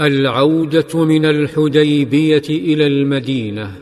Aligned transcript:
العودة 0.00 1.04
من 1.04 1.24
الحديبية 1.24 2.42
إلى 2.50 2.86
المدينة. 2.86 3.76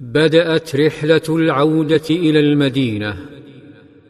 بدأت 0.00 0.76
رحلة 0.76 1.22
العودة 1.28 2.02
إلى 2.10 2.40
المدينة. 2.40 3.16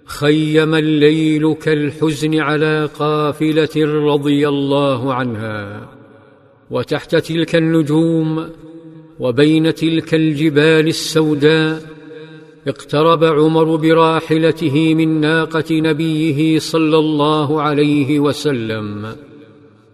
خيم 0.05 0.75
الليل 0.75 1.55
كالحزن 1.55 2.41
على 2.41 2.89
قافلة 2.99 3.69
رضي 4.15 4.49
الله 4.49 5.15
عنها. 5.15 5.89
وتحت 6.71 7.17
تلك 7.17 7.57
النجوم 7.57 8.49
وبين 9.21 9.75
تلك 9.75 10.15
الجبال 10.15 10.89
السوداء 10.89 11.83
اقترب 12.69 13.25
عمر 13.25 13.77
براحلته 13.77 14.95
من 14.95 15.21
ناقة 15.21 15.65
نبيه 15.71 16.59
صلى 16.59 16.99
الله 16.99 17.63
عليه 17.63 18.21
وسلم. 18.21 19.32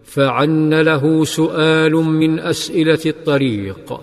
فعن 0.09 0.73
له 0.73 1.23
سؤال 1.23 1.93
من 1.93 2.39
أسئلة 2.39 2.99
الطريق 3.05 4.01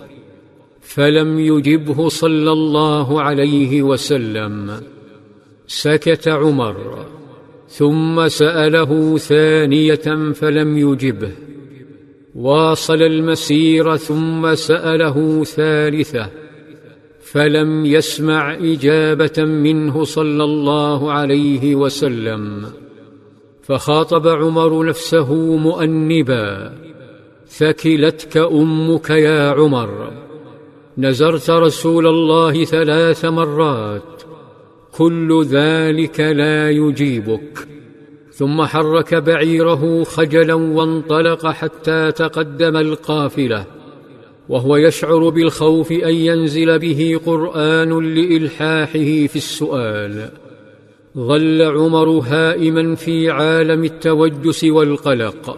فلم 0.81 1.39
يجبه 1.39 2.09
صلى 2.09 2.51
الله 2.51 3.21
عليه 3.21 3.81
وسلم. 3.81 4.81
سكت 5.67 6.27
عمر 6.27 7.05
ثم 7.69 8.27
سأله 8.27 9.17
ثانية 9.17 10.31
فلم 10.33 10.77
يجبه. 10.77 11.31
واصل 12.35 13.01
المسير 13.01 13.95
ثم 13.95 14.55
سأله 14.55 15.43
ثالثة 15.43 16.29
فلم 17.21 17.85
يسمع 17.85 18.53
إجابة 18.53 19.43
منه 19.43 20.03
صلى 20.03 20.43
الله 20.43 21.11
عليه 21.11 21.75
وسلم. 21.75 22.65
فخاطب 23.67 24.27
عمر 24.27 24.85
نفسه 24.85 25.33
مؤنبا 25.33 26.71
ثكلتك 27.47 28.37
أمك 28.37 29.09
يا 29.09 29.49
عمر. 29.49 30.11
نزرت 30.97 31.49
رسول 31.49 32.07
الله 32.07 32.65
ثلاث 32.65 33.25
مرات 33.25 34.23
كل 34.91 35.45
ذلك 35.45 36.19
لا 36.19 36.69
يجيبك. 36.69 37.67
ثم 38.31 38.65
حرك 38.65 39.13
بعيره 39.15 40.03
خجلا 40.03 40.53
وانطلق 40.53 41.47
حتى 41.47 42.11
تقدم 42.11 42.77
القافلة 42.77 43.65
وهو 44.49 44.75
يشعر 44.75 45.29
بالخوف 45.29 45.91
أن 45.91 46.15
ينزل 46.15 46.79
به 46.79 47.19
قرآن 47.25 48.15
لإلحاحه 48.15 49.27
في 49.27 49.35
السؤال. 49.35 50.29
ظل 51.17 51.61
عمر 51.61 52.09
هائما 52.09 52.95
في 52.95 53.29
عالم 53.29 53.83
التوجس 53.83 54.63
والقلق 54.63 55.57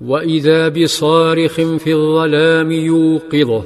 وإذا 0.00 0.68
بصارخ 0.68 1.54
في 1.54 1.94
الظلام 1.94 2.70
يوقظه 2.70 3.64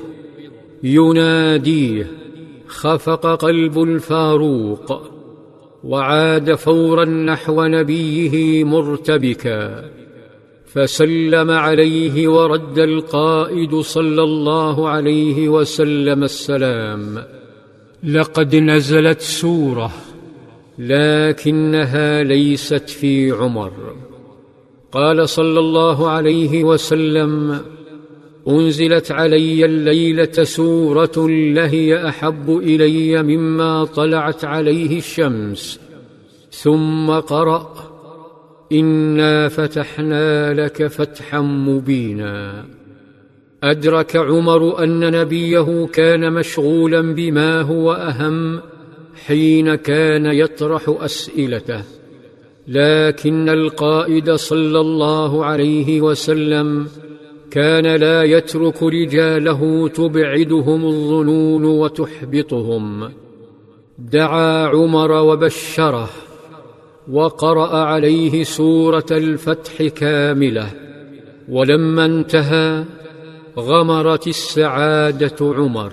يناديه 0.83 2.11
خفق 2.67 3.27
قلب 3.27 3.83
الفاروق 3.83 5.11
وعاد 5.85 6.55
فورا 6.55 7.05
نحو 7.05 7.65
نبيه 7.65 8.65
مرتبكا 8.65 9.85
فسلم 10.67 11.51
عليه 11.51 12.29
ورد 12.29 12.79
القائد 12.79 13.75
صلى 13.75 14.23
الله 14.23 14.89
عليه 14.89 15.49
وسلم 15.49 16.25
السلام 16.25 17.23
لقد 18.05 18.57
نزلت 18.57 19.21
سورة 19.21 19.93
لكنها 20.79 22.23
ليست 22.23 22.91
في 22.91 23.31
عمر. 23.31 23.73
قال 24.93 25.29
صلى 25.29 25.59
الله 25.59 26.09
عليه 26.09 26.65
وسلم 26.65 27.61
أنزلت 28.49 29.13
علي 29.13 29.65
الليلة 29.65 30.45
سورة 30.45 31.29
لهي 31.29 32.09
أحب 32.09 32.51
إلي 32.51 33.23
مما 33.23 33.85
طلعت 33.85 34.45
عليه 34.45 34.99
الشمس 34.99 35.81
ثم 36.51 37.11
قرأ 37.11 37.75
إنا 38.73 39.49
فتحنا 39.49 40.55
لك 40.55 40.87
فتحا 40.87 41.41
مبينا 41.41 42.65
أدرك 43.63 44.17
عمر 44.17 44.85
أن 44.85 45.21
نبيه 45.21 45.87
كان 45.87 46.33
مشغولا 46.33 47.01
بما 47.01 47.61
هو 47.61 47.93
أهم 47.93 48.61
حين 49.27 49.75
كان 49.75 50.27
يطرح 50.27 50.83
أسئلته 50.89 51.83
لكن 52.69 53.49
القائد 53.49 54.31
صلى 54.31 54.81
الله 54.81 55.45
عليه 55.45 56.01
وسلم 56.01 56.89
كان 57.51 57.87
لا 57.87 58.23
يترك 58.23 58.83
رجاله 58.83 59.89
تبعدهم 59.89 60.87
الظنون 60.87 61.65
وتحبطهم. 61.65 63.11
دعا 63.99 64.67
عمر 64.67 65.13
وبشره 65.13 66.09
وقرأ 67.11 67.77
عليه 67.77 68.43
سورة 68.43 69.07
الفتح 69.11 69.83
كاملة 69.83 70.71
ولما 71.49 72.05
انتهى 72.05 72.85
غمرت 73.59 74.27
السعادة 74.27 75.37
عمر. 75.41 75.93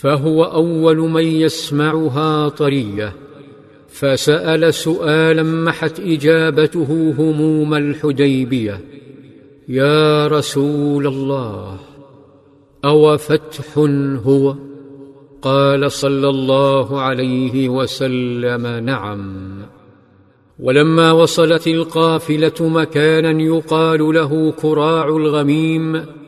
فهو 0.00 0.44
أول 0.44 0.96
من 0.96 1.24
يسمعها 1.24 2.48
طرية. 2.48 3.12
فسأل 3.88 4.74
سؤالا 4.74 5.42
محت 5.42 6.00
إجابته 6.00 7.14
هموم 7.18 7.74
الحديبية. 7.74 8.80
يا 9.68 10.26
رسول 10.26 11.06
الله 11.06 11.78
أو 12.84 13.16
فتح 13.16 13.78
هو؟ 14.24 14.54
قال 15.42 15.92
صلى 15.92 16.28
الله 16.28 17.00
عليه 17.00 17.68
وسلم 17.68 18.66
نعم. 18.84 19.40
ولما 20.58 21.12
وصلت 21.12 21.68
القافلة 21.68 22.52
مكانا 22.60 23.42
يقال 23.42 24.14
له 24.14 24.52
كراع 24.62 25.08
الغميم 25.08 26.19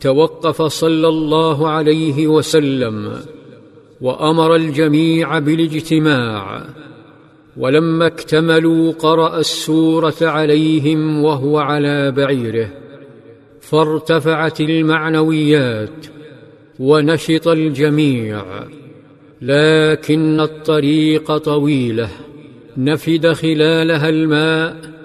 توقف 0.00 0.62
صلى 0.62 1.08
الله 1.08 1.68
عليه 1.68 2.26
وسلم 2.26 3.12
وأمر 4.00 4.54
الجميع 4.54 5.38
بالاجتماع 5.38 6.66
ولما 7.56 8.06
اكتملوا 8.06 8.92
قرأ 8.92 9.38
السورة 9.38 10.14
عليهم 10.22 11.24
وهو 11.24 11.58
على 11.58 12.10
بعيره 12.10 12.68
فارتفعت 13.60 14.60
المعنويات 14.60 16.06
ونشط 16.78 17.48
الجميع 17.48 18.44
لكن 19.42 20.40
الطريق 20.40 21.36
طويلة 21.36 22.08
نفد 22.76 23.32
خلالها 23.32 24.08
الماء 24.08 24.95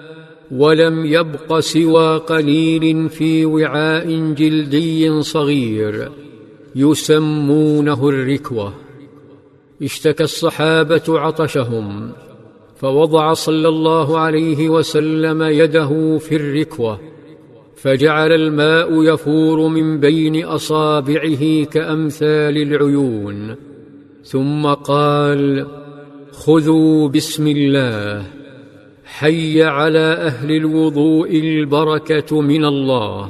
ولم 0.52 1.06
يبق 1.06 1.58
سوى 1.58 2.16
قليل 2.18 3.08
في 3.08 3.44
وعاء 3.44 4.32
جلدي 4.32 5.22
صغير 5.22 6.12
يسمونه 6.74 8.08
الركوة. 8.08 8.74
اشتكى 9.82 10.24
الصحابة 10.24 11.02
عطشهم 11.08 12.12
فوضع 12.76 13.32
صلى 13.32 13.68
الله 13.68 14.18
عليه 14.18 14.68
وسلم 14.68 15.42
يده 15.42 16.18
في 16.18 16.36
الركوة 16.36 17.00
فجعل 17.76 18.32
الماء 18.32 19.02
يفور 19.02 19.68
من 19.68 20.00
بين 20.00 20.44
أصابعه 20.44 21.64
كأمثال 21.64 22.56
العيون 22.56 23.56
ثم 24.24 24.66
قال 24.66 25.66
خذوا 26.32 27.08
بسم 27.08 27.46
الله. 27.46 28.41
حي 29.12 29.62
على 29.62 29.98
أهل 29.98 30.50
الوضوء 30.50 31.36
البركة 31.36 32.40
من 32.40 32.64
الله. 32.64 33.28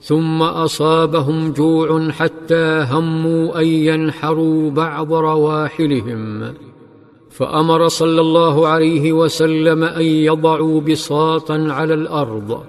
ثم 0.00 0.42
أصابهم 0.42 1.52
جوع 1.52 2.10
حتى 2.10 2.86
هموا 2.90 3.60
أن 3.60 3.66
ينحروا 3.66 4.70
بعض 4.70 5.12
رواحلهم. 5.12 6.54
فأمر 7.30 7.88
صلى 7.88 8.20
الله 8.20 8.68
عليه 8.68 9.12
وسلم 9.12 9.84
أن 9.84 10.04
يضعوا 10.04 10.80
بساطا 10.80 11.66
على 11.70 11.94
الأرض 11.94 12.62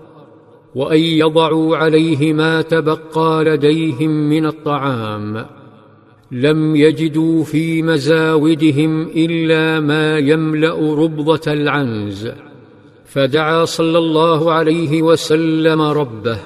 وأن 0.75 0.99
يضعوا 0.99 1.77
عليه 1.77 2.33
ما 2.33 2.61
تبقى 2.61 3.43
لديهم 3.43 4.09
من 4.09 4.45
الطعام. 4.45 5.45
لم 6.33 6.75
يجدوا 6.75 7.43
في 7.43 7.81
مزاودهم 7.81 9.07
إلا 9.15 9.79
ما 9.79 10.17
يملأ 10.17 10.95
ربضة 10.95 11.53
العنز. 11.53 12.29
فدعا 13.05 13.65
صلى 13.65 13.97
الله 13.97 14.51
عليه 14.51 15.01
وسلم 15.01 15.81
ربه 15.81 16.37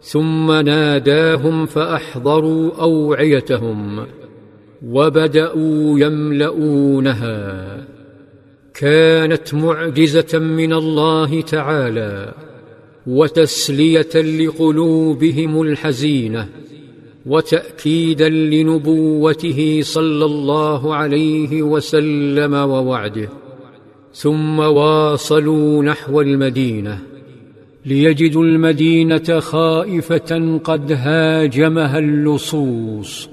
ثم 0.00 0.52
ناداهم 0.52 1.66
فأحضروا 1.66 2.70
أوعيتهم 2.80 4.06
وبدأوا 4.86 6.00
يملؤونها. 6.00 7.84
كانت 8.74 9.54
معجزة 9.54 10.38
من 10.38 10.72
الله 10.72 11.40
تعالى 11.40 12.34
وتسلية 13.06 14.14
لقلوبهم 14.14 15.62
الحزينة. 15.62 16.48
وتأكيدا 17.26 18.28
لنبوته 18.28 19.80
صلى 19.82 20.24
الله 20.24 20.94
عليه 20.94 21.62
وسلم 21.62 22.54
ووعده. 22.54 23.28
ثم 24.12 24.58
واصلوا 24.58 25.82
نحو 25.82 26.20
المدينة. 26.20 26.98
ليجدوا 27.86 28.44
المدينة 28.44 29.40
خائفة 29.40 30.60
قد 30.64 30.92
هاجمها 30.92 31.98
اللصوص. 31.98 33.28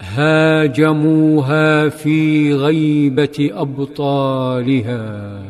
هاجموها 0.00 1.88
في 1.88 2.54
غيبة 2.54 3.50
أبطالها. 3.52 5.42